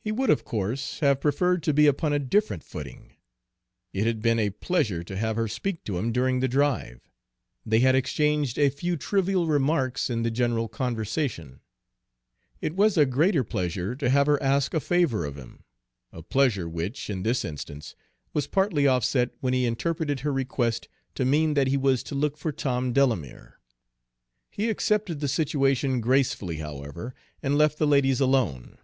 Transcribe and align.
He 0.00 0.12
would, 0.12 0.30
of 0.30 0.42
course, 0.42 1.00
have 1.00 1.20
preferred 1.20 1.62
to 1.64 1.74
be 1.74 1.86
upon 1.86 2.14
a 2.14 2.18
different 2.18 2.64
footing. 2.64 3.12
It 3.92 4.06
had 4.06 4.22
been 4.22 4.38
a 4.38 4.48
pleasure 4.48 5.04
to 5.04 5.16
have 5.18 5.36
her 5.36 5.46
speak 5.48 5.84
to 5.84 5.98
him 5.98 6.12
during 6.12 6.40
the 6.40 6.48
drive, 6.48 7.10
they 7.66 7.80
had 7.80 7.94
exchanged 7.94 8.56
a 8.58 8.70
few 8.70 8.96
trivial 8.96 9.46
remarks 9.46 10.08
in 10.08 10.22
the 10.22 10.30
general 10.30 10.66
conversation. 10.66 11.60
It 12.62 12.74
was 12.74 12.96
a 12.96 13.04
greater 13.04 13.44
pleasure 13.44 13.94
to 13.96 14.08
have 14.08 14.26
her 14.28 14.42
ask 14.42 14.72
a 14.72 14.80
favor 14.80 15.26
of 15.26 15.36
him, 15.36 15.64
a 16.10 16.22
pleasure 16.22 16.70
which, 16.70 17.10
in 17.10 17.22
this 17.22 17.44
instance, 17.44 17.94
was 18.32 18.46
partly 18.46 18.86
offset 18.86 19.34
when 19.40 19.52
he 19.52 19.66
interpreted 19.66 20.20
her 20.20 20.32
request 20.32 20.88
to 21.16 21.26
mean 21.26 21.52
that 21.52 21.66
he 21.66 21.76
was 21.76 22.02
to 22.04 22.14
look 22.14 22.38
for 22.38 22.50
Tom 22.50 22.94
Delamere. 22.94 23.60
He 24.50 24.70
accepted 24.70 25.20
the 25.20 25.28
situation 25.28 26.00
gracefully, 26.00 26.56
however, 26.60 27.14
and 27.42 27.58
left 27.58 27.76
the 27.76 27.86
ladies 27.86 28.20
alone. 28.20 28.78